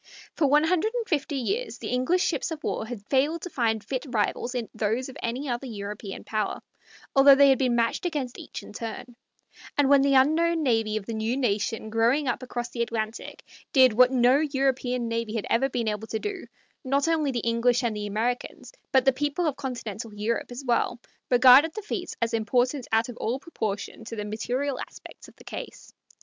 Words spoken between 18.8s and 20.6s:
but the people of Continental Europe